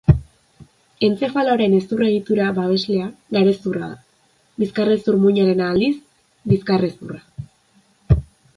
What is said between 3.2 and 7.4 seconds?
garezurra da; bizkarrezur-muinarena, aldiz, bizkarrezurra.